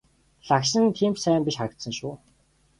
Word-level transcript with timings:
Лагшин 0.47 0.83
нь 0.85 0.95
тийм 0.97 1.13
ч 1.15 1.19
сайн 1.23 1.41
биш 1.45 1.55
харагдсан 1.57 1.93
шүү. 1.99 2.13